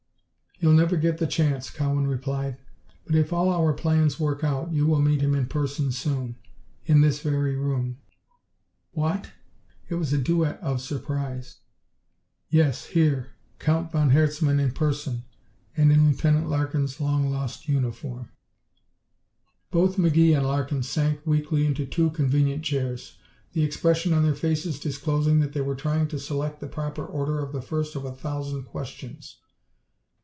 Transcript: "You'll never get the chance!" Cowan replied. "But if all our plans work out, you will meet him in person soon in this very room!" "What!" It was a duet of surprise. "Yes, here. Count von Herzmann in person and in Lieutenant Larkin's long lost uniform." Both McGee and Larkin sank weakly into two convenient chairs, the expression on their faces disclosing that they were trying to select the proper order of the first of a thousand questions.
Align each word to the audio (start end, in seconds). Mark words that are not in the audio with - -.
"You'll 0.63 0.73
never 0.73 0.95
get 0.95 1.17
the 1.17 1.25
chance!" 1.25 1.71
Cowan 1.71 2.05
replied. 2.05 2.55
"But 3.07 3.15
if 3.15 3.33
all 3.33 3.49
our 3.49 3.73
plans 3.73 4.19
work 4.19 4.43
out, 4.43 4.71
you 4.71 4.85
will 4.85 5.01
meet 5.01 5.21
him 5.21 5.33
in 5.33 5.47
person 5.47 5.91
soon 5.91 6.35
in 6.85 7.01
this 7.01 7.19
very 7.19 7.55
room!" 7.55 7.97
"What!" 8.91 9.31
It 9.89 9.95
was 9.95 10.13
a 10.13 10.19
duet 10.19 10.61
of 10.61 10.79
surprise. 10.79 11.61
"Yes, 12.47 12.85
here. 12.85 13.31
Count 13.57 13.91
von 13.91 14.11
Herzmann 14.11 14.59
in 14.59 14.69
person 14.71 15.23
and 15.75 15.91
in 15.91 16.05
Lieutenant 16.07 16.47
Larkin's 16.47 17.01
long 17.01 17.31
lost 17.31 17.67
uniform." 17.67 18.29
Both 19.71 19.97
McGee 19.97 20.37
and 20.37 20.45
Larkin 20.45 20.83
sank 20.83 21.25
weakly 21.25 21.65
into 21.65 21.87
two 21.87 22.11
convenient 22.11 22.63
chairs, 22.63 23.17
the 23.53 23.63
expression 23.63 24.13
on 24.13 24.21
their 24.21 24.35
faces 24.35 24.79
disclosing 24.79 25.39
that 25.39 25.53
they 25.53 25.61
were 25.61 25.73
trying 25.75 26.07
to 26.09 26.19
select 26.19 26.59
the 26.59 26.67
proper 26.67 27.03
order 27.03 27.39
of 27.39 27.51
the 27.51 27.63
first 27.63 27.95
of 27.95 28.05
a 28.05 28.13
thousand 28.13 28.65
questions. 28.65 29.39